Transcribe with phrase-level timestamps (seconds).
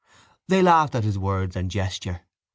[0.47, 2.21] They laughed at his words and gesture.